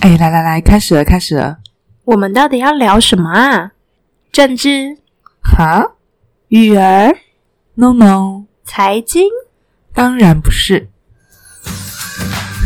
[0.00, 1.58] 哎，来来来，开始了，开始了。
[2.04, 3.70] 我们到底要聊什么啊？
[4.32, 4.98] 政治、
[5.40, 5.92] 哈
[6.48, 7.16] 育儿、
[7.74, 9.28] ？No No，财经？
[9.94, 10.88] 当然不是。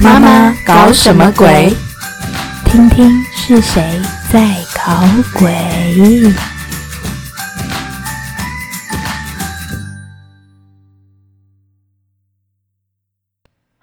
[0.01, 1.75] 妈妈搞什么鬼？
[2.65, 4.01] 听听是谁
[4.33, 5.07] 在搞
[5.39, 5.53] 鬼。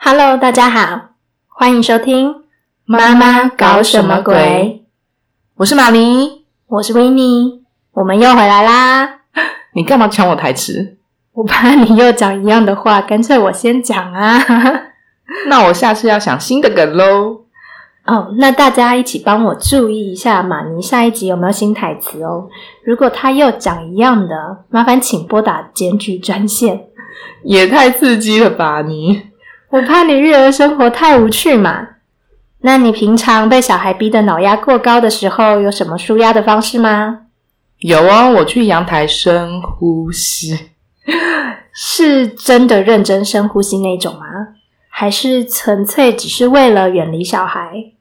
[0.05, 1.11] Hello，大家好，
[1.47, 2.29] 欢迎收听
[2.83, 4.35] 《妈妈搞什么鬼》。
[5.55, 7.63] 我是玛尼，我是维尼，
[7.93, 9.19] 我们又回来啦。
[9.73, 10.97] 你干嘛抢我台词？
[11.31, 14.43] 我怕你又讲一样的话，干脆我先讲啊。
[15.47, 17.45] 那我下次要想新的梗喽。
[18.05, 22.49] 哦，那大家一起帮我注意一下马尼下一集有没有新台词哦。
[22.83, 26.87] 如果他又讲一样的，麻烦请拨打检举专线。
[27.45, 29.32] 也太刺激了吧你！
[29.73, 31.87] 我怕你育儿生活太无趣嘛。
[32.61, 37.21] 那你平常被小孩逼得脑压过高的时候，有什么舒压的方式吗？
[37.79, 40.69] 有啊，我去阳台深呼吸。
[41.73, 44.21] 是真的认真深呼吸那种吗？
[44.89, 47.93] 还是纯粹只是为了远离小孩？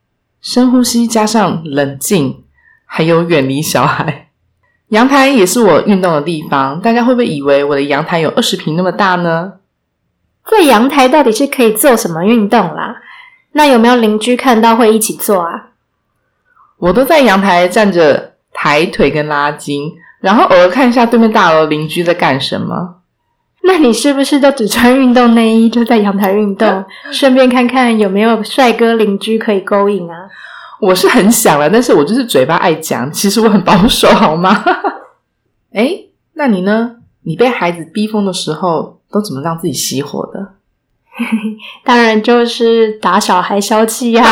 [0.43, 2.45] 深呼吸加上冷静，
[2.85, 4.29] 还有远离小孩。
[4.89, 9.55] 阳台也是我运动的地方，大家会不会以为我的阳台有二十平那么大呢？
[10.51, 12.97] 在阳台到底是可以做什么运动啦？
[13.53, 15.71] 那有没有邻居看到会一起做啊？
[16.79, 22.97] 我都在阳台站着抬腿跟拉筋，然后偶尔看一下对面大楼邻居在干什么。
[23.65, 30.17] 那你是不是都只穿运动内衣就在阳台运动， 顺便看看有没有帅哥邻居可以勾引啊？
[30.81, 34.65] 我是很想了，但是我就是嘴巴爱讲，其实我很保守，好吗？
[35.73, 35.97] 哎，
[36.35, 36.97] 那你呢？
[37.25, 40.55] 你被孩子逼疯的时候，都怎么让自己熄火的？
[41.85, 44.25] 当然就是打小孩消气呀、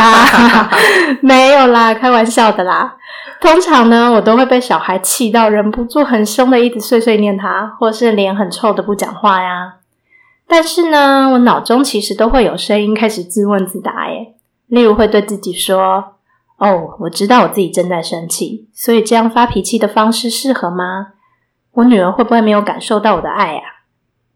[1.20, 2.97] 没有啦，开玩笑的啦。
[3.39, 9.74] 通常呢，我都会被小孩气到忍不住很凶的一直碎碎念他，或是脸很臭的不讲话呀。
[10.48, 14.35] 但是呢，我脑中其实都会有声音开始自问自答，耶。
[14.67, 16.17] 例如会对自己说
[16.57, 21.08] ：“哦，我知道我自己正在生气，所以这样发脾气的方式适合吗？
[21.73, 23.62] 我女儿会不会没有感受到我的爱啊？”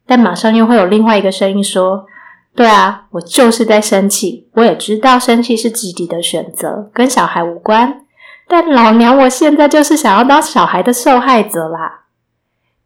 [0.06, 2.06] 但马上又会有另外一个声音说
[2.54, 8.02] ：“对啊，我就是在生气，我也知道生气是自己的选择，跟小孩无关。
[8.46, 12.02] 但老娘我现在就是想要当小孩的受害者啦！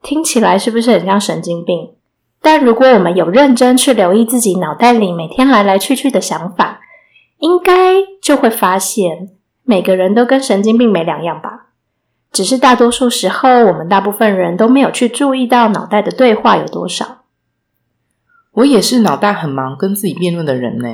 [0.01, 1.95] 听起来是不是很像神经病？
[2.41, 6.79] 但如果我们有认真去留意自己脑袋里每天来来去去的想法，
[7.39, 7.75] 应该
[8.23, 9.31] 就会发现，
[9.65, 11.58] 每个人都跟神经病没两样吧。
[12.39, 17.23] 只是大多数时候，我们大部分人都没有去注意到脑袋的对话有多少。
[18.53, 20.87] 我也是脑袋很忙，跟自己辩论的人呢。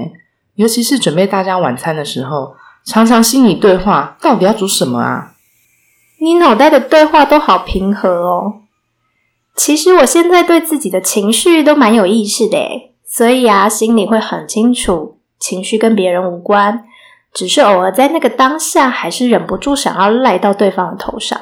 [0.55, 2.55] 尤其是准备大家晚餐的时候，
[2.87, 5.35] 常常心里对话：到底要煮什么啊？
[6.19, 8.63] 你脑袋的对话都好平和哦。
[9.55, 16.87] 其实我现在对自己的情绪都蛮有意识的诶，所以啊，心里会很清楚，情绪跟别人无关，
[17.35, 21.39] 只是偶尔在那个当下，还是忍不住想要赖到对方的头上。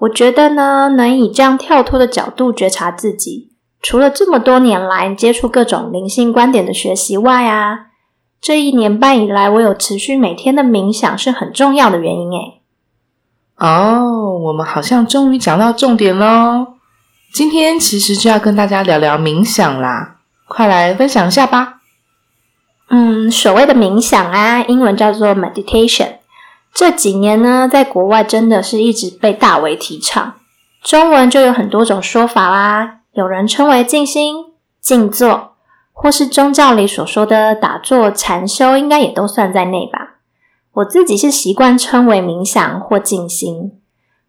[0.00, 7.86] 我觉得呢，能以这样跳脱的角度觉察自己，除了这么多年来接触各种灵性观点的学习外啊，
[8.40, 12.60] 这一年半以来，我有持续每天的冥想是很重要的原因诶。
[13.58, 16.74] 哦，我们好像终于讲到重点喽！
[17.32, 20.16] 今天其实就要跟大家聊聊冥想啦，
[20.48, 21.81] 快来分享一下吧。
[22.94, 26.16] 嗯，所谓的冥想啊，英文叫做 meditation。
[26.74, 30.34] 这几年呢，在国外真的是一直被大为提倡。
[30.82, 34.34] 中文就有很多种说法啦，有人称为静心、
[34.78, 35.52] 静坐，
[35.94, 40.18] 或是宗教里所说的打坐、禅修，应该也都算在内吧。
[40.74, 43.72] 我自己是习惯称为冥想或静心。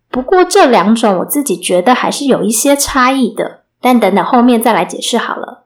[0.10, 5.63] 不过这两种我自己觉得还是有一些差异的，但等等后面再来解释好了。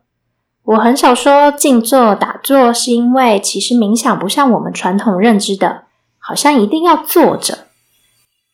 [0.68, 5.86] 我很少说静坐打坐，是因为其实冥想不像我们传统认知的，
[6.20, 7.68] 好像一定要坐着，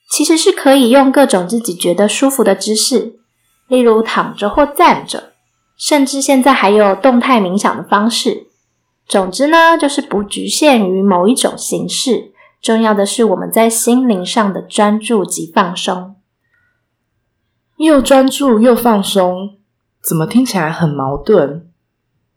[0.08, 3.16] 其实是可以用各种自己觉得舒服的姿势，
[3.66, 5.32] 例如躺着或站着，
[5.76, 8.46] 甚至现在还有动态冥想的方式。
[9.08, 12.32] 总之呢，就是不局限于某一种形式。
[12.62, 16.14] 重要的是我们在心灵上的专注及放松。
[17.78, 19.58] 又专注又放松，
[20.00, 21.73] 怎么听起来很矛盾？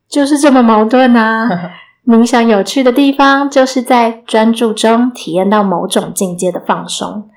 [0.09, 1.49] 就是这么矛盾啊！
[2.07, 7.29] 冥想有趣的地方，就是在专注中体验到某种境界的放松，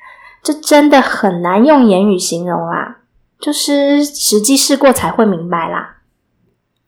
[0.42, 2.98] 这真的很难用言语形容啦，
[3.40, 5.96] 就是实际试过才会明白啦。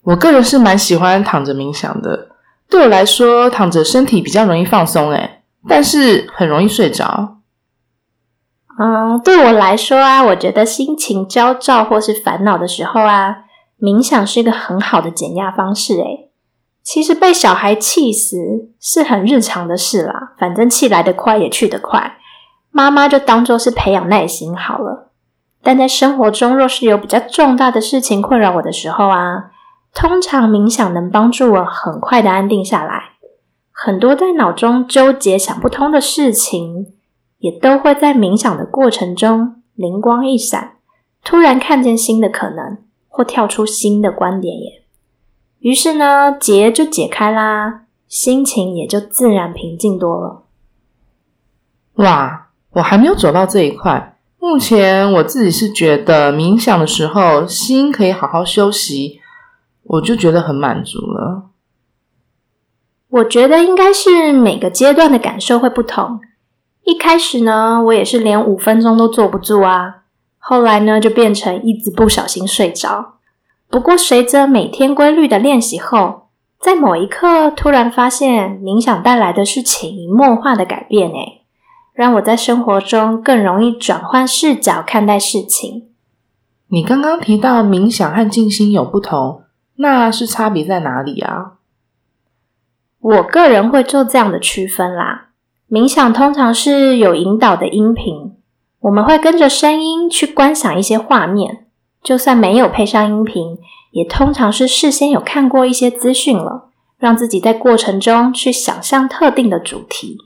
[0.04, 2.28] 我个人是蛮喜欢躺着冥想的。
[2.70, 7.38] 对我来说，躺着身体比较容易放松，诶，但是很容易睡着。
[8.78, 13.44] 嗯，对我来说啊，我觉得心情焦躁或是烦恼的时候啊，
[13.82, 15.96] 冥想是一个很好的减压方式。
[15.96, 16.30] 诶，
[16.84, 18.36] 其实被小孩气死
[18.78, 22.18] 是很日常的事啦，反正气来得快也去得快，
[22.70, 25.10] 妈妈就当做是培养耐心好了。
[25.64, 29.50] 但在生活中，若是有比较重大的事情困扰我的时候啊，
[29.92, 33.10] 通常冥想能帮助我很快的安定下来。
[33.72, 36.86] 很多在脑中纠结想不通的事情，
[37.38, 40.74] 也都会在冥想的过程中灵光一闪，
[41.24, 42.78] 突然看见新的可能，
[43.12, 44.82] 或跳出新的观点耶。
[45.58, 50.42] 于是呢，结就解开啦，心情也就自然平静多了。
[51.96, 54.18] 哇，我还没有走到这一块。
[54.38, 59.20] 目前我自己是觉得冥想的时候心可以好好休息，
[59.84, 61.50] 我就觉得很满足了。
[63.08, 66.18] 我觉得应该是每个阶段的感受会不同。
[66.84, 70.01] 一开始呢，我也是连五分钟都坐不住啊。
[70.44, 73.14] 后来呢，就变成一直不小心睡着。
[73.70, 76.28] 不过随着每天规律的练习后，
[76.58, 81.42] 在某一刻突然发现冥想带来的是潜移默化的改变，诶
[81.94, 85.88] 让我在生活中更容易转换视角看待事情。
[86.68, 89.44] 你刚刚提到冥想和静心有不同，
[89.76, 91.52] 那是差别在哪里啊？
[92.98, 95.28] 我个人会做这样的区分啦。
[95.70, 98.36] 冥想通常是有引导的音频，
[98.82, 101.66] 我们会跟着声音去观想一些画面，
[102.02, 103.58] 就算没有配上音频，
[103.92, 110.18] 也通常是事先有看过一些资讯了，让自己在过程中去想象特定的主题。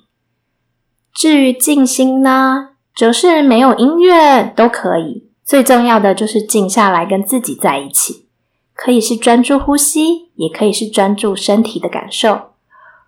[1.14, 8.26] 至于静心呢，则是没有音乐都可以，最重要的就是静下来跟自己在一起。
[8.74, 12.52] 可以是专注呼吸，也可以是专注身体的感受，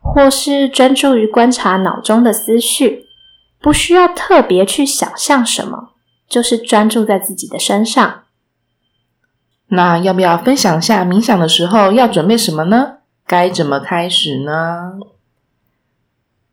[0.01, 3.08] 或是专注于观察脑中的思绪，
[3.61, 5.91] 不需要特别去想象什么，
[6.29, 8.23] 就是专注在自己的身上。
[9.69, 12.99] 那要不要分享一下冥想的时候要准备什么呢？
[13.27, 14.93] 该怎么开始呢？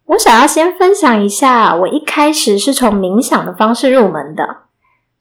[0.07, 4.63] 我想要先分享一下，我一开始是从冥想的方式入门的，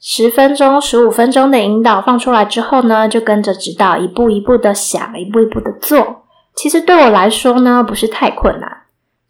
[0.01, 6.25] 十分钟、十五分钟的引导放出来之后呢，就跟着指导一步一步的想，一步一步的做。
[6.55, 8.83] 其实对我来说呢，不是太困难，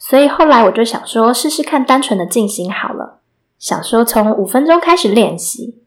[0.06, 3.20] 所以后来我就想说，试试看单纯的静心好了。
[3.58, 5.82] 想说从五分钟开始练习，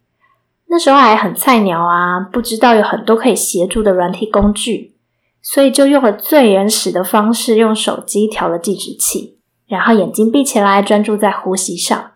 [0.70, 4.96] 那时候还很菜鸟啊，不知道有很多可以协助的软体工具，
[5.44, 9.38] 所以就用了最原始的方式，用手机调了计时器。
[9.68, 12.14] 然后眼睛闭起来，专注在呼吸上。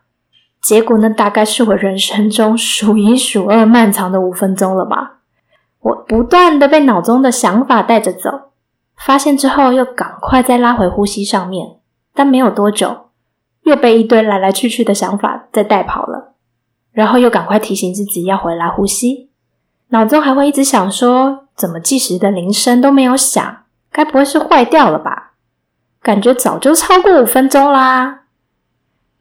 [0.59, 5.19] 结果呢，大概是我人生中数一数二漫长的五分钟了吧。
[5.81, 8.29] 我不断的被脑中的想法带着走，
[8.97, 11.80] 发现之后又赶快再拉回呼吸上面。
[12.13, 13.09] 但没有多久，
[13.63, 16.35] 又被一堆来来去去的想法再带跑了。
[16.91, 19.29] 然后又赶快提醒自己要回来呼吸。
[19.89, 23.57] 脑中还会一直想说：怎么计时的铃声都没有响？
[23.91, 25.33] 该不会是坏掉了吧？
[26.01, 28.21] 感觉早就超过五分钟啦，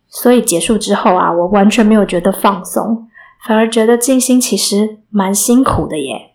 [0.09, 3.09] 所以结束之后啊，我完全没有觉得放松，
[3.47, 6.33] 反而觉得静心其实蛮辛苦的耶。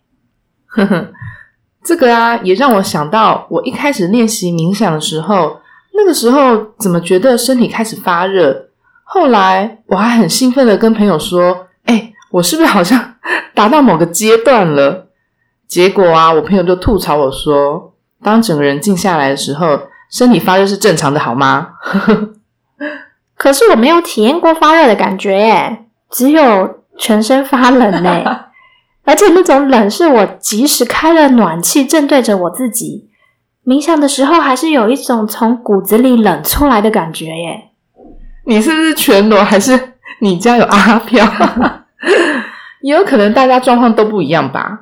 [0.68, 1.08] 呵呵，
[1.84, 5.62] 这个啊，也让我想到我一开始练习冥想的时候，
[5.96, 8.70] 那个时候怎么觉得身体开始发热？
[9.04, 13.16] 后来我还很兴奋的跟朋友说：“哎，我是不是好像
[13.54, 15.08] 达到某个阶段了？”
[15.68, 21.70] 结果啊，我朋友就吐槽我说：“当整个人静下来的时候。”身体发热是正常的，好吗？
[23.36, 28.42] 可是我没有体验过发热的感觉耶，只有全身发冷呢。
[29.04, 33.10] 而且那种冷是我即使开了暖气，正对着我自己
[33.66, 37.72] 冥想的时候，还是有一种从骨子里冷出来的感觉耶。
[38.46, 39.44] 你是不是全裸？
[39.44, 41.26] 还是你家有阿飘？
[42.82, 44.82] 也 有可能大家状况都不一样吧。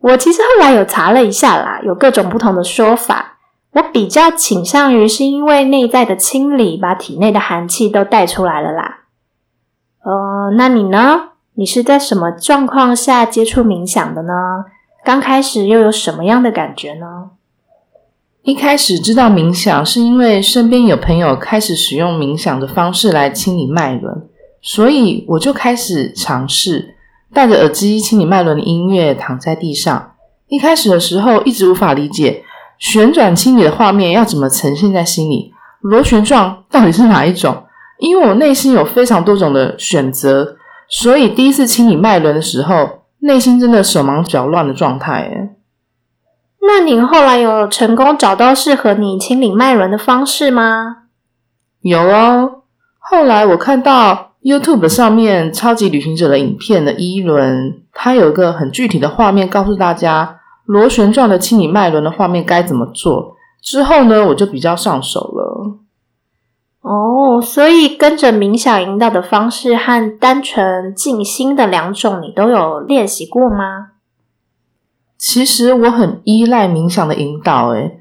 [0.00, 3.38] 我其实后来有查了一下啦，有各种不同的说法。
[3.72, 9.04] 我比较倾向于是因为内在的清理，把体内的寒气都带出来了啦。
[10.04, 11.30] 呃，那你呢？
[11.54, 14.32] 你是在什么状况下接触冥想的呢？
[15.02, 17.30] 刚开始又有什么样的感觉呢？
[18.42, 24.28] 一开始知道冥想，是因为身边有朋友开始使用冥想的方式来清理脉轮，
[24.60, 26.96] 所以我就开始尝试
[27.32, 30.14] 戴着耳机清理脉轮的音乐，躺在地上。
[30.48, 32.42] 一开始的时候，一直无法理解。
[32.78, 35.52] 旋转清理的画面要怎么呈现在心里？
[35.80, 37.62] 螺旋状到底是哪一种？
[38.00, 40.56] 因为我内心有非常多种的选择，
[40.88, 45.54] 所以第一次清理脉轮的时候，内心真的手忙脚乱的状态。
[46.64, 50.98] 那你后来有成功找到适合你清理脉轮的方式吗？
[51.80, 52.62] 有哦，
[52.98, 63.34] 后来我看到 YouTube 上面《超级旅行者》的影片的一轮，它有一个很具体的画面，告诉大家螺旋状的清理脉轮的画面该怎么做。
[63.60, 65.78] 之后呢，我就比较上手了。
[66.82, 73.91] 哦，所以跟着冥想引导的方式和单纯静心的两种，你都有练习过吗？
[75.24, 78.00] 其实我很依赖冥想的引导，诶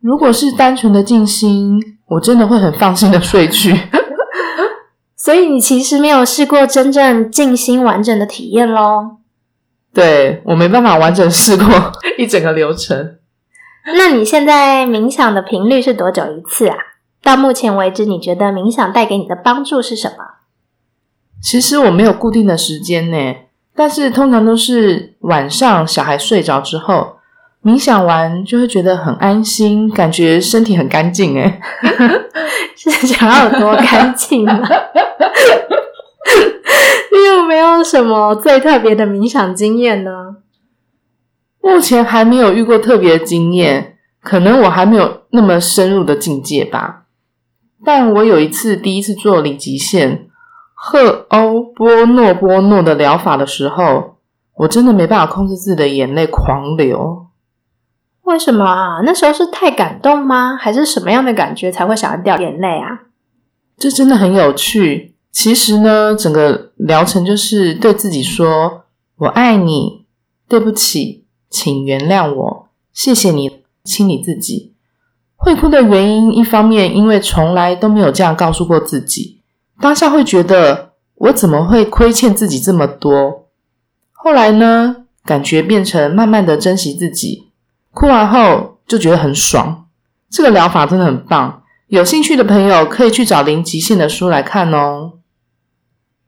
[0.00, 3.76] 如果是单纯的静心，我真的会很放心的睡去。
[5.18, 9.18] 所以你其实没有试过真正静心完整的体验咯
[9.92, 11.66] 对我没办法完整试过
[12.16, 13.16] 一整个流程。
[13.98, 16.76] 那你现在冥想的频率是多久一次啊？
[17.20, 20.24] 到目前为止，你觉得冥想带给你的帮助是什么？
[21.42, 23.34] 其实我没有固定的时间呢。
[23.74, 27.16] 但是通常都是晚上小孩睡着之后，
[27.64, 31.34] 冥想完就会觉得很安心，感觉身体很干净。
[31.36, 31.60] 诶
[32.76, 34.68] 是 想要有多干净吗？
[37.12, 40.36] 你有没有什么最特别的冥想经验呢？
[41.62, 47.04] 目前还没有遇过特别的经验，可能我还没有那么深入的境界吧。
[47.84, 50.28] 但我有一次第一次做零极限。
[50.84, 54.16] 赫欧波诺波诺的疗法的时候，
[54.56, 57.28] 我真的没办法控制自己的眼泪狂流。
[58.22, 59.00] 为什么啊？
[59.04, 60.56] 那时候是太感动吗？
[60.56, 63.02] 还是什么样的感觉才会想要掉眼泪啊？
[63.78, 65.14] 这真的很有趣。
[65.30, 68.82] 其实呢，整个疗程就是对自己说
[69.18, 70.04] ：“我爱你，
[70.48, 74.74] 对不起，请原谅我，谢谢你，清理自己。”
[75.38, 79.41] 会哭的原因，一方面因为从来都没有这样告诉过自己。
[79.82, 83.48] 当下会觉得我怎么会亏欠自己这么多？
[84.12, 87.48] 后来呢，感觉变成慢慢的珍惜自己。
[87.90, 89.86] 哭完后就觉得很爽。
[90.30, 95.14] 这个疗法真的很棒，有兴趣的朋友可以去找零极限的书来看哦。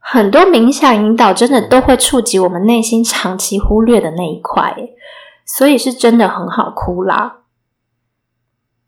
[0.00, 4.74] 很多冥想引导真的都会触及我们内心长期忽略的那一块，
[5.46, 7.43] 所以是真的很好哭啦。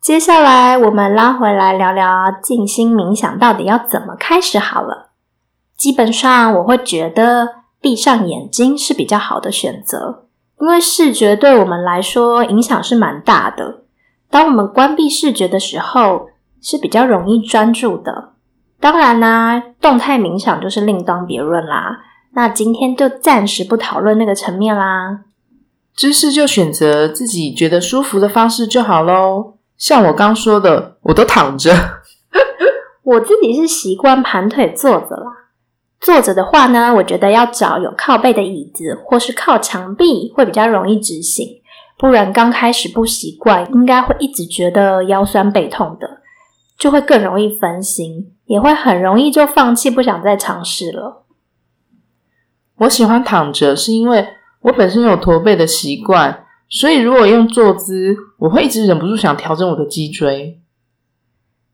[0.07, 5.11] 接下来，我们拉回来聊聊静心冥想到底要怎么开始好了。
[5.77, 7.49] 基本上，我会觉得
[7.81, 10.29] 闭上眼睛是比较好的选择，
[10.61, 13.83] 因为视觉对我们来说影响是蛮大的。
[14.31, 16.29] 当我们关闭视觉的时候，
[16.63, 18.35] 是比较容易专注的。
[18.79, 21.99] 当然啦，动态冥想就是另当别论啦。
[22.35, 25.23] 那今天就暂时不讨论那个层面啦。
[25.97, 29.56] 知识就选择自己觉得舒服的方式就好喽。
[29.76, 31.73] 像我刚说的，我都躺着。
[33.04, 35.33] 我自己是习惯盘腿坐着啦。
[36.00, 41.62] 坐着的话呢，我觉得要找有靠背的椅子，或是靠墙壁，会比较容易执行。
[41.99, 46.21] 不然刚开始不习惯，应该会一直觉得腰酸背痛的，
[46.78, 51.25] 就会更容易分心，也会很容易就放弃，不想再尝试了。
[52.80, 54.28] 我喜欢躺着，是因为
[54.62, 56.46] 我本身有驼背的习惯。
[56.69, 60.61] 所以，如果用坐姿，我会一直忍不住想调整我的脊椎。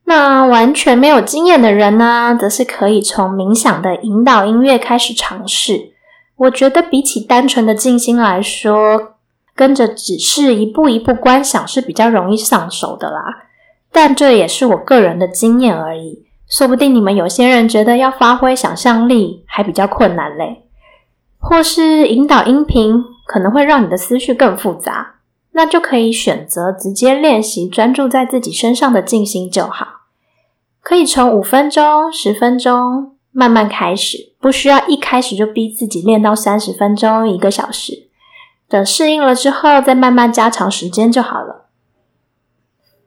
[0.05, 5.93] 那完全没有经验的人呢，则是可以从冥想的引导音乐开始尝试。
[6.37, 9.15] 我觉得比起单纯的静心来说，
[9.55, 13.23] 跟着指示一步一步观想是比较容易上手的啦。
[13.91, 20.65] 但这也是我个人的经验而已，说不定你们有些人觉得要发挥想象力还比较困难嘞，
[21.39, 23.03] 或是引导音频。
[23.33, 25.15] 可能会让你的思绪更复杂，
[25.53, 30.03] 那就可以选择直接练习专注在自己身上的静心就好。
[30.83, 38.11] 可以从五分钟、十分钟慢慢开始，不需要一开始就逼自己练到三十分钟、一个小时。
[38.69, 41.71] 等适应了之后，再慢慢加长时间就好了。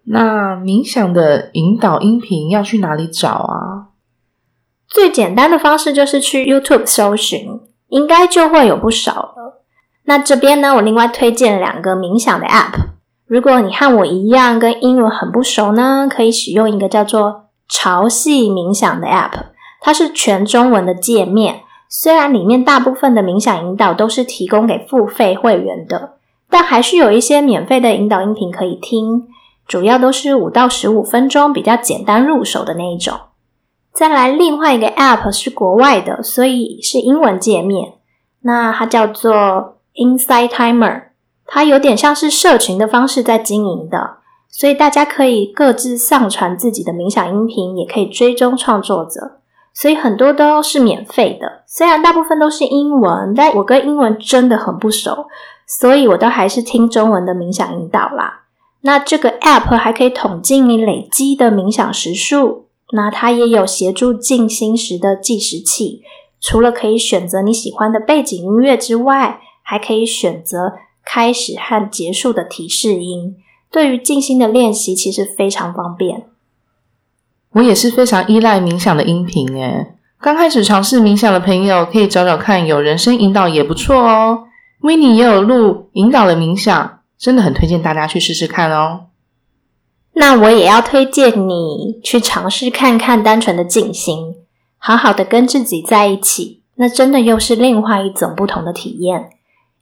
[0.05, 3.89] 那冥想的引导音频要去哪里找啊？
[4.88, 9.54] 最简单的方式就是去 YouTube 搜寻，应该就会有不少了。
[10.07, 12.74] 那这边呢，我另外推荐两个冥想的 App。
[13.27, 19.31] 如果你和我一样跟英文很不熟呢，可以使用一个叫做“潮汐冥想”的 App，
[19.81, 21.62] 它是全中文的界面。
[21.89, 26.17] 虽然里面大部分的冥想引导都是提供给付费会员的，
[26.51, 29.24] 但还是有一些免费的引导音频可以听，
[29.67, 33.15] 主要都是五到十五分钟，比较简单入手的那一种。
[33.91, 37.93] 再来，另外一个 App 是国外的，所以是英文界面，
[38.41, 39.75] 那它叫做。
[39.95, 41.03] Inside Timer，
[41.45, 44.17] 它有点像是社群的方式在经营的，
[44.49, 49.39] 所以大家可以各自上传自己的冥想音频，也可以追踪创作者。
[49.73, 51.63] 所以很多都是免费的。
[51.67, 55.27] 虽然大部分都是英文，但我跟英文真的很不熟，
[55.67, 58.43] 所以我都还是听中文的冥想引导啦。
[58.81, 66.03] 那这个 App 还可以统计你累积的冥想时数，那它也有协助静心时的计时器。
[66.39, 73.36] 除了可以选择你喜欢的背景音乐之外，还可以选择开始和结束的提示音。
[73.72, 76.27] 对于静心的练习，其实非常方便。
[77.53, 79.95] 我也是非常依赖冥想的音频诶。
[80.22, 84.45] 刚开始尝试冥想的朋友，可以找找看，有人声引导也不错哦。
[84.81, 89.07] w i n n e 也有录引导的冥想，真的很推荐大家去试试看哦。
[90.13, 94.36] 那我也要推荐你去尝试看看单纯的静心。
[94.77, 99.31] 好好的跟自己在一起，那真的又是另外一种不同的体验。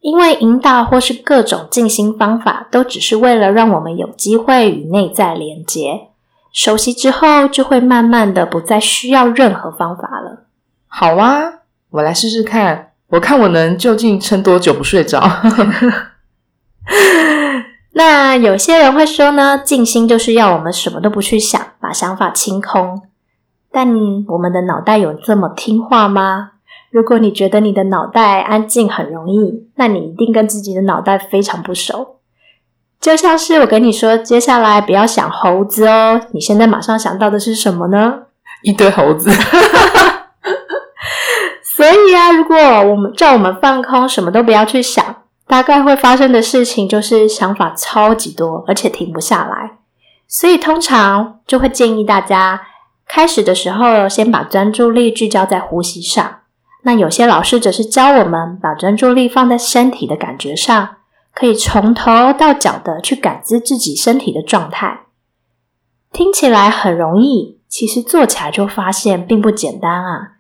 [0.04, 6.10] 因为引导或是各种静心方法，都只是为了让我们有机会与内在连接。
[6.52, 10.44] 熟悉之后，就会慢慢的不再需要任何方法了。
[10.88, 15.24] 好啊，我来试试看，我看我能究竟撑多久不睡着。
[17.94, 23.04] 那有些人会说呢，静心就是要我们什么都不去想，把想法清空。
[23.72, 23.88] 但
[24.28, 26.50] 我们的脑袋有这么听话吗？
[26.94, 32.18] 如果你觉得你的脑袋安静很容易，那你一定跟自己的脑袋非常不熟。
[33.02, 38.20] 就像是我跟你说，接下来不要想猴子哦，你现在马上想到的是什么呢？
[38.62, 39.32] 一堆猴子。
[41.76, 45.04] 所以啊，如果我们叫我们放空，什么都不要去想，
[45.48, 49.80] 大概会发生的事情就是想法超级多，而且停不下来。
[50.28, 52.62] 所以通常就会建议大家。
[53.06, 56.42] 开始的时候，先把专注力聚焦在呼吸上。
[56.84, 60.98] 那有些老师则是教我们把专注力放在身体的感觉上，
[61.34, 65.02] 可以从头到脚的去感知自己身体的状态。
[66.12, 70.34] 听起来很容易，其实做起来就发现并不简单啊！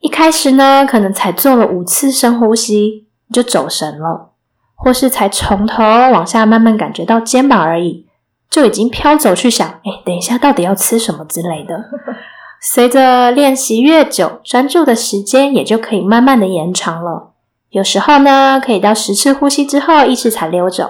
[0.00, 4.30] 一开始呢，可能才做了五次深呼吸就走神了，
[4.76, 8.06] 或是才从头往下慢慢感觉到肩膀而已。
[8.48, 11.84] 就已经飘走去想，哎，等一下到底要吃什么之类的。
[12.60, 17.34] 随着练习越久，专注的时间也就可以慢慢的延长了。
[17.70, 20.86] 有时候呢，可以到十次呼吸之后，意识才溜走；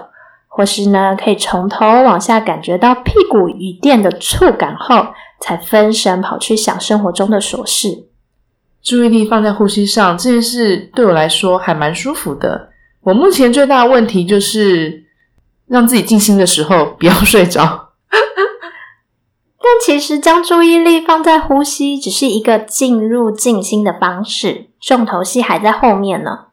[0.48, 5.08] 或是呢，可以从头往下感觉到屁股与垫的触感后，
[5.40, 8.06] 才分神跑去想生活中的琐事。
[8.82, 12.70] 注意力放在呼吸上这件事，对我来说还蛮舒服的。
[13.02, 15.04] 我目前最大的问题就是。
[15.70, 17.87] 让自己静心的时候不要睡着，
[19.68, 26.46] 但其实将注意力放在呼吸只是一个进入静心的方式，重头戏还在后面呢。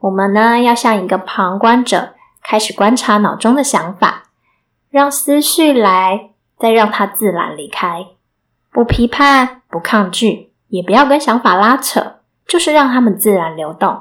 [0.00, 4.24] 我们呢要像一个旁观者，开始观察脑中的想法，
[4.90, 8.08] 让思绪来，再让它自然离开，
[8.72, 12.16] 不批判，不抗拒，也不要跟想法拉扯，
[12.48, 13.96] 就是让它们自然流动。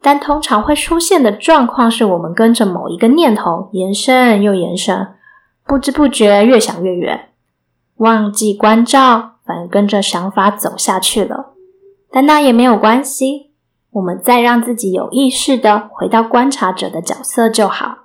[0.00, 5.14] 但通常会出现的状况是，我们跟着某一个念头延伸又延伸，
[5.64, 7.28] 不知不觉越想越远，
[7.96, 11.54] 忘记关照，反而跟着想法走下去了。
[12.10, 13.52] 但那也没有关系，
[13.92, 17.98] 我们再让自己有意识的回到观察者的角色就好。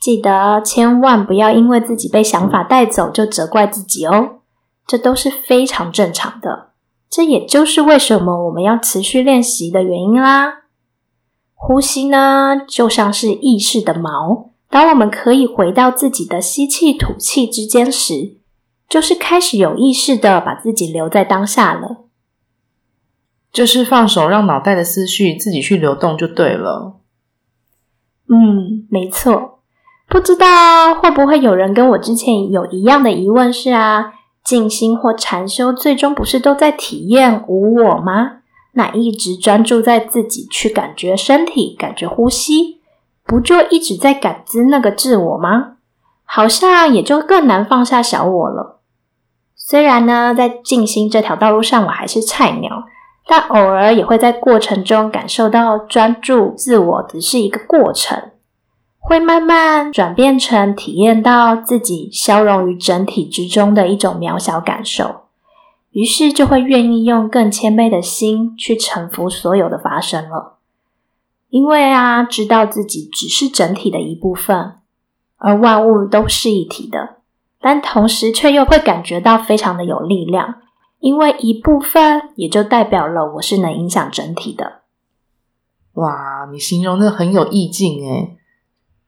[0.00, 4.38] 记得千万不要因为自己被想法带走就责怪自己哦，
[4.86, 6.70] 这都是非常正常的。
[7.10, 10.62] 这也就是为什么我们要持续练习的原因啦。
[11.54, 14.50] 呼吸呢，就像是意识的锚。
[14.70, 18.37] 当我们可以回到自己的吸气、吐气之间时，
[18.88, 22.04] 就是开始有意识的把自己留在当下了。
[23.52, 26.96] 就是放手，让脑袋的思绪自己去流动就对了。
[28.28, 29.60] 嗯，没错。
[30.08, 38.38] 不知道会不会有人跟我之前有一样的疑问是啊，静心或禅修，最终不是都在体验无我吗？
[38.72, 42.80] 那一直专注在自己去感觉身体、感觉呼吸，
[43.24, 45.76] 不就一直在感知那个自我吗？
[46.24, 48.77] 好像也就更难放下小我了。
[49.68, 52.84] 虽然呢，在静心这条道路上我还是菜鸟，
[53.26, 58.30] 但偶尔也会在过程中感受到专注自我只是一个过程，
[58.98, 65.24] 会慢慢转变成体验到自己消融于整体之中的一种渺小感受。
[65.90, 70.56] 于是就会愿意用更谦卑的心去臣服所有的发生了，
[71.50, 74.76] 因为啊，知道自己只是整体的一部分，
[75.36, 77.17] 而万物都是一体的，
[77.60, 80.56] 但同时却又会感觉到非常的有力量，
[81.00, 84.82] 因为一部分也就代表了我是能影响整体的。
[85.94, 88.36] 哇，你形容的很有意境诶，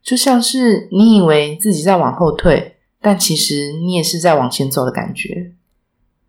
[0.03, 5.53] 就像是你以为自己在往后退，但其实你也是在往前走的感觉。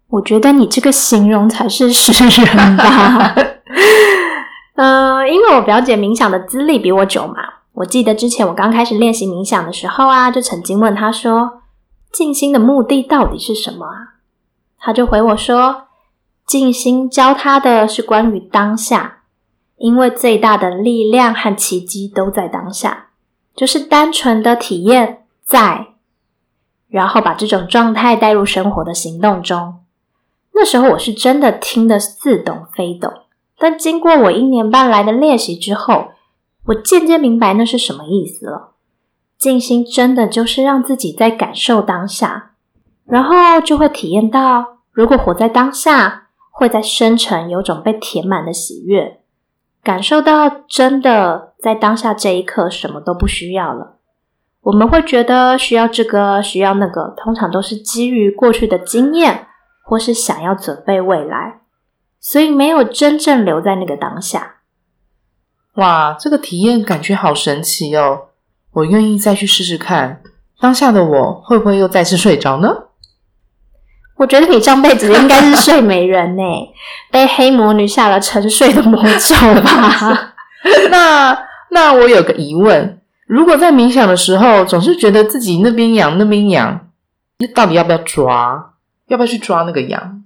[0.10, 3.34] 我觉得你这个形容才是诗人吧。
[4.76, 7.36] 嗯，因为我表姐冥想的资历比我久嘛，
[7.74, 11.61] 我记得之前我刚开始练习冥想的时候啊，就曾经问她说
[12.12, 14.16] ：“静心的目的到底是什么啊？”
[14.78, 15.88] 他就回我说
[16.46, 19.24] ：“静心教他的是关于当下，
[19.78, 23.10] 因为最大的力量和奇迹都在当下，
[23.56, 25.88] 就是单纯的体验在，
[26.90, 29.80] 然后把这种状态带入生活的行动中。”
[30.54, 33.12] 那时候我是真的听得似懂非懂。
[33.58, 36.10] 但经过我一年半来的练习之后，
[36.66, 38.71] 我渐渐明白那是什么意思了。
[39.42, 42.52] 静心真的就是让自己在感受当下，
[43.06, 49.20] 然后就会体验到，如果活在当下，会在深层有种被填满的喜悦，
[49.82, 53.98] 感受到真的在当下这一刻什么都不需要了。
[54.62, 59.48] 我们会觉得需要这个，需要那个，通常都是基于过去的经验，
[59.84, 61.62] 或是想要准备未来。
[62.20, 64.58] 所以没有真正留在那个当下。
[65.78, 68.28] 哇，这个体验感觉好神奇哦！
[68.74, 70.22] 我愿意再去试试看。
[70.60, 72.70] 当下的我会不会又再次睡着呢？
[74.18, 76.44] 我觉得你上辈子应该是睡美人呢，
[77.10, 80.34] 被黑魔女下了沉睡的魔咒吧？
[80.92, 81.36] 那
[81.72, 86.88] 那我有个疑问：如果在冥想的时候总是觉得自己那边痒那边痒，
[87.56, 88.76] 到底要不要抓？
[89.08, 90.24] 要不要去抓那个痒？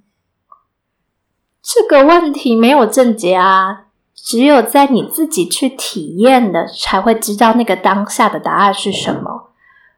[1.63, 3.84] 这个问题没有正解啊，
[4.25, 9.51] 只有在你自己去体验的，才会知道那个当下的答案是什么。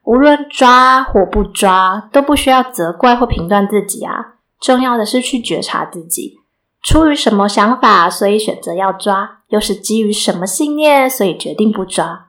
[0.04, 4.34] 无论抓或不抓，都不需要责怪或评断自己啊。
[4.60, 6.40] 重要的是去觉察自己，
[6.84, 12.28] 出于什么想法，所以选择要抓；又是基于什么信念，所以决定不抓。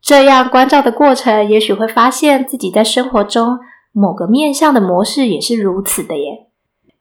[0.00, 3.58] 这样关照的过程，也许会发现自己在生活中
[3.90, 6.46] 某个面向的模式也是如此的耶。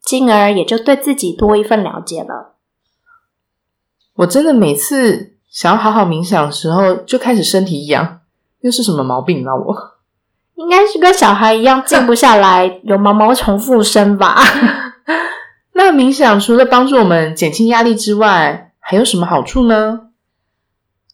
[0.03, 2.50] 进而也就对自己多一份了解了。
[4.21, 8.19] 我真的每次想要好好冥想的时候，就开始身体痒，
[8.61, 9.55] 又是什么毛病啊？
[9.55, 9.75] 我
[10.55, 14.39] 应该是跟小孩一样 静不下来，有毛毛虫附身吧？
[15.73, 20.01] 那冥想除了帮助我们减轻压力之外，还有什么好处呢？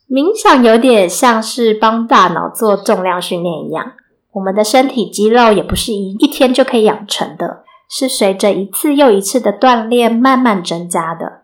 [0.10, 3.94] 冥想有点像是帮大脑做重量训练一样，
[4.34, 7.64] 我们的身体肌肉也不是一一天就可以养成的。
[7.90, 11.44] 是随着一次又一次的锻炼慢慢增加的。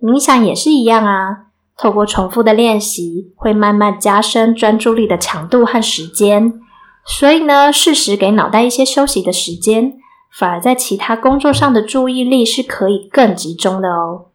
[0.00, 6.60] 冥想也是一样啊，透过重复的练习，会慢慢加深专注力的强度和时间。
[7.04, 9.94] 所以呢，适时给脑袋一些休息的时间，
[10.30, 14.26] 反而在其他工作上的注意力是可以更集中的哦。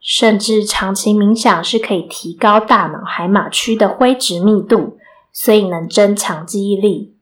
[0.00, 4.98] 甚至长期冥想是可以提高大脑海马区的灰质密度，
[5.32, 7.16] 所以能增强记忆力。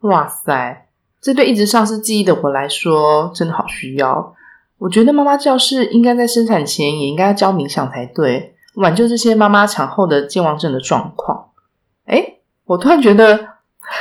[0.00, 0.88] 哇塞！
[1.20, 4.34] 这对一直丧失记忆的我来说，真的好需要。
[4.82, 11.50] 我觉得妈妈教室应该在生产前也应该要教冥想才对，挽救这些妈妈产后的健忘症的状况。
[12.06, 13.38] 诶我突然觉得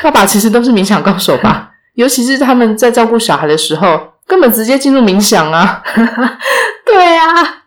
[0.01, 5.83] 爸爸其实都是冥想高手吧，尤其是他们在照顾小孩的时候，根本直接进入冥想啊。
[6.83, 7.63] 对啊，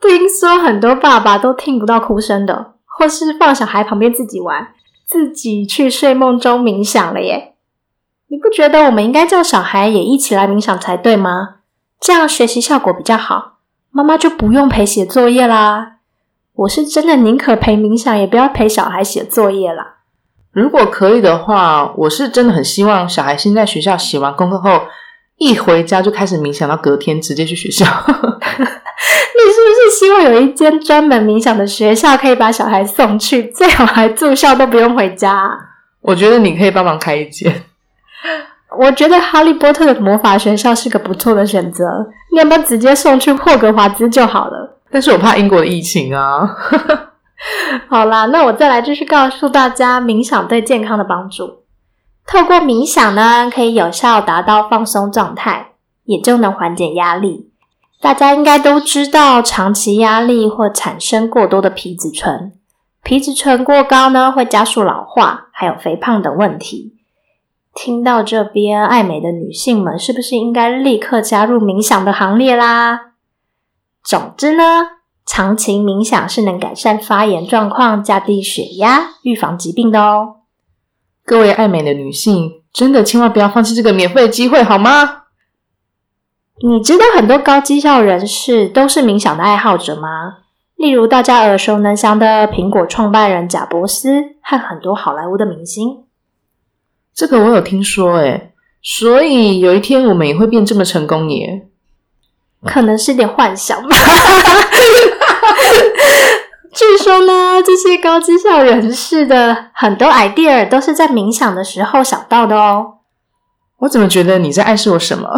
[0.00, 4.68] 听说很多爸爸都听不到哭声的，或是放小孩旁边自己玩，
[5.04, 7.56] 自己去睡梦中冥想了耶。
[8.28, 11.56] 你不觉得我们应该叫小孩也一起来冥想才对吗？
[12.04, 13.54] 这样学习效果比较好，
[13.90, 15.92] 妈妈就不用陪写作业啦。
[16.52, 19.94] 我是真的宁可陪冥想，也不要陪小孩写作业啦。
[20.52, 24.82] 如果可以的话，我是真的很希望小孩先在学校写完功课后，
[25.38, 27.86] 一回家就开始冥想，到隔天直接去学校。
[28.06, 28.20] 你
[29.50, 35.48] 是不是希望有一间专门冥想的学校，可以把小孩送去，最好还住校都不用回家？
[36.02, 37.62] 我觉得你可以帮忙开一间。
[38.78, 44.78] 我觉得哈利波特的魔法学校是个不错的选择，你要不要直接送去霍格华兹就好了？
[44.90, 46.48] 但是我怕英国的疫情啊。
[47.90, 51.64] 好啦，那我再来继续告诉大家冥想对健康的帮助。
[52.26, 55.72] 透过冥想呢，可以有效达到放松状态，
[56.04, 57.50] 也就能缓解压力。
[58.00, 62.52] 大家应该都知道，长期压力或产生过多的皮质醇，
[63.02, 66.93] 皮质醇过高呢，会加速老化，还有肥胖等问题。
[67.74, 73.14] 听到这边，爱美的女性们是不是应该立刻加入冥想的行列啦？
[74.02, 74.62] 总之呢，
[75.26, 80.36] 长期冥想是能改善发炎状况、降低血压、预防疾病的哦。
[81.24, 85.22] 各位爱美的女性，真的千万不要放弃这个免费的机会，好吗？
[86.62, 90.38] 你知道很多高绩效人士都是冥想的爱好者吗？
[90.76, 96.03] 例如大家耳熟能详的苹果创办人贾伯斯和很多好莱坞的明星。
[97.14, 101.66] 这个我有听说，诶所以有一天我们也会变这么成功耶？
[102.66, 103.96] 可能是点幻想吧。
[106.72, 112.94] 据说呢，这些高绩效人士的很多 idea 都是在冥想的时候想到的哦。
[113.78, 115.28] 我怎么觉得你在暗示我什么？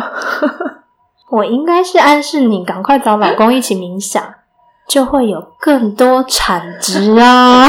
[1.33, 4.25] 我应该是暗示你赶快找老公一起冥想，
[4.89, 7.69] 就会有更多产值啊！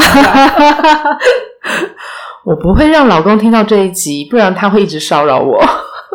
[2.48, 5.62] 我不会让老公听到这一集，不然他会一直骚扰我。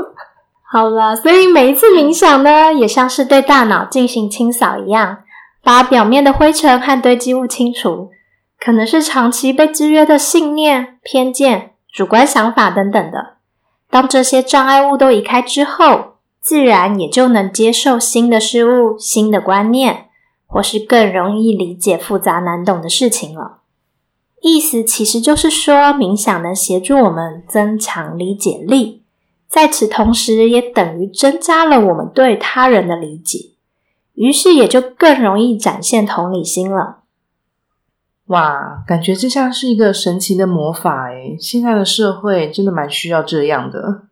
[0.65, 5.19] 好了，所以每一次冥想呢，也像是对大脑进行清扫一样。
[5.63, 8.09] 把表面的灰尘和堆积物清除，
[8.59, 13.35] 可能是长期被制约的信念、偏见、主观想法等等的。
[13.91, 20.07] 当这些障碍物都移开之后，自然也就能接受新的事物、新的观念，
[20.47, 23.59] 或是更容易理解复杂难懂的事情了。
[24.45, 29.01] 意思其实就是说，冥想能协助我们增强理解力，
[29.47, 33.51] 在此同时也等于增加了我们对他人的理解。
[34.15, 36.97] 于是也就更容易展现同理心了。
[38.25, 44.03] 哇，感觉这像是一个神奇的魔法诶现在的社会真的蛮需要这样的。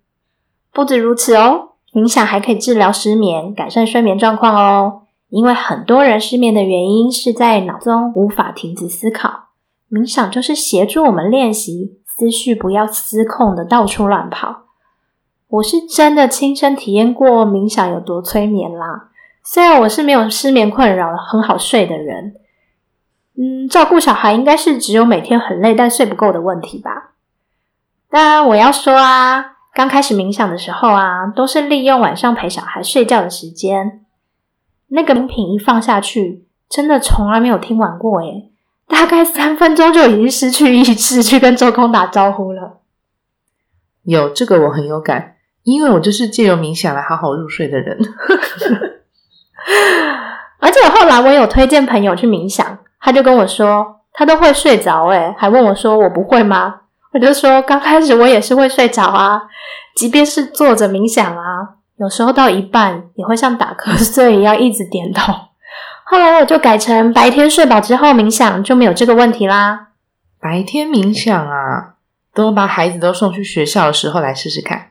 [0.71, 5.01] 不止如此哦，冥想还可以治疗失眠，改善睡眠状况哦。
[5.27, 9.49] 因为很多人失眠的原因是在脑中无法停止思考，
[9.91, 14.63] 冥想就是协助我们练习思绪不要失控的到处乱跑。
[15.49, 19.09] 我是真的亲身体验过冥想有多催眠啦。
[19.43, 22.35] 虽然我是没有失眠困扰、很好睡的人，
[23.35, 27.11] 嗯，照顾小孩应该是只有每天很累但睡不够的问题吧。
[28.09, 34.05] 当然，我要说啊，刚开始冥想的时候啊，都是利用晚上陪小孩睡觉的时间，
[34.87, 38.50] 那个音频一放下去，真的从来没有听完过诶
[38.91, 42.79] 大概三分钟就已经失去意识，去跟周空打招呼了。
[44.03, 47.97] 有这个我很有感，因为我就是借由冥想来好好入睡的人。
[50.59, 56.81] 而且后来我有推荐朋友去冥想，他就跟我说他都会睡着，诶还问我说我不会吗？
[57.13, 59.41] 我就说刚开始我也是会睡着啊，
[59.95, 65.33] 即便是坐着冥想啊，有时候到一半也会像打瞌睡一样一直点头。
[66.11, 69.91] 后来我就改成白天睡饱之后冥想，就没有这个问题啦。
[70.41, 71.93] 白天冥想啊，
[72.33, 74.89] 等我把孩子都送去学校的时候来试试看。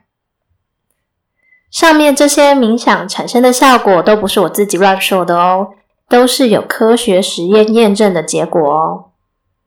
[1.70, 5.72] 上面这些冥想产生的效果都不是我自己乱说的哦，
[6.08, 9.10] 都是有科学实验验证的结果哦。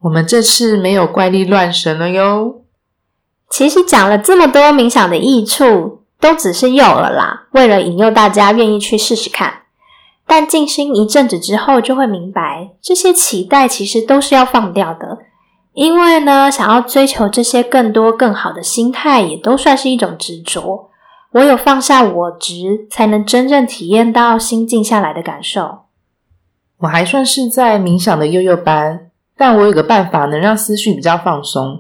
[0.02, 2.64] 我们这次没有怪力乱神了哟。
[3.48, 9.60] 其实讲了这么多冥想的益处，都只是诱饵啦，为了引诱大家愿意去试试看。
[10.34, 15.20] 但静心一阵子之后，就会明白这些期待其实都是要放掉的，
[15.74, 20.90] 因为呢，想要追求这些更多更好的心态，也都算是一种执着。
[21.34, 25.84] 唯有放下我执，才能真正体验到心静下来的感受。
[26.80, 31.78] 我还算是在冥想的幼幼班，但我有个办法能让思绪比较放松，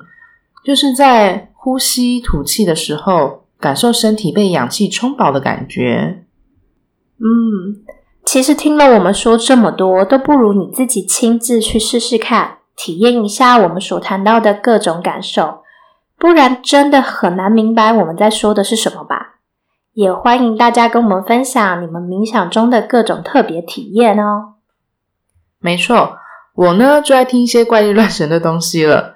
[0.63, 6.25] 就是在呼吸吐气的时候，感受身体被氧气充饱的感觉。
[7.17, 7.81] 嗯，
[8.33, 15.61] 其实听了我们说这么多，都不如你自己亲自去试试看，体验一下我们所谈到的各种感受，
[16.17, 19.35] 不然真的很难明白我们在说的是什么吧。
[19.93, 24.55] 也欢迎大家跟我们分享你们冥想中的各种特别体验哦。
[25.59, 26.17] 没错，
[26.55, 29.13] 我呢就爱听一些怪力乱神的东西了。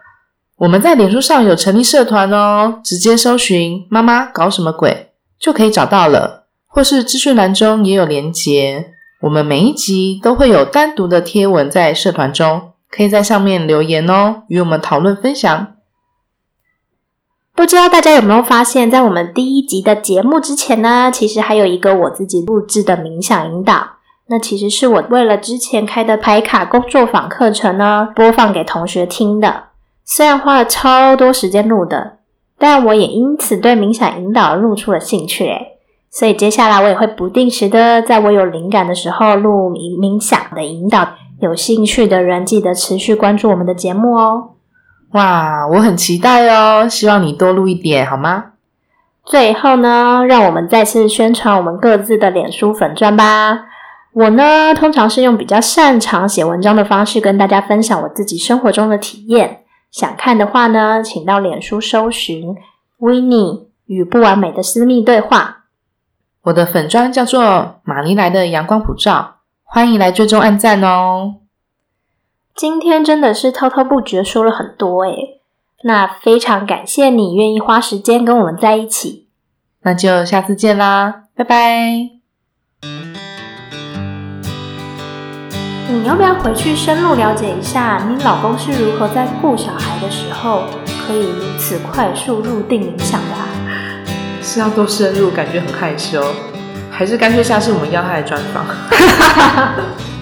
[0.57, 8.93] 我们在脸书上有成立社团哦，直接搜寻“妈妈搞什么鬼”就可以找到了，或是资讯栏中也有连结。
[9.21, 15.73] 我们每一集都会有单独的贴文在社团中，可以在上面留言哦，与我们讨论分享。
[17.55, 23.97] 不知道大家有没有发现，在我们第一集的节目之前呢，其实还有一个我自己录制的冥想引导。
[24.27, 29.69] 那其实是我为了之前开的排卡工作坊课程呢，播放给同学听的。
[30.05, 32.19] 虽然花了超多时间录的，
[32.59, 35.49] 但我也因此对冥想引导录出了兴趣。
[36.09, 41.09] 所以接下来我也会不定时的，在我有灵感的时候录冥冥想的引导。
[41.39, 44.55] 有兴趣的人记得持续关注我们的节目哦。
[45.11, 46.89] 哇，我很期待哦！
[46.89, 48.53] 希望你多录一点好吗？
[49.23, 53.65] 最后呢，让我们再次宣传我们各自的脸书粉钻吧。
[54.13, 59.59] 我呢，通常是用比较擅长写文章的方式跟大家分享我自己生活中的体验。
[59.91, 62.55] 想看的话呢，请到脸书搜寻
[62.97, 65.56] w i n n e 与不完美的私密对话。
[66.47, 71.35] 我的粉砖叫做玛尼来的阳光普照，欢迎来追踪按赞哦。
[72.55, 75.41] 今天真的是滔滔不绝说了很多诶，
[75.83, 79.27] 那非常感谢你愿意花时间跟我们在一起。
[79.81, 81.81] 那就下次见啦，拜拜。
[85.89, 90.63] 你要不要回去深入了解一下，你老公是如何在顾小孩的时候
[91.05, 93.66] 可以如此快速入定冥想的啊？
[94.47, 96.25] 是要做深入，感觉很害羞，
[96.89, 98.65] 还是干脆下次我们要他来专访？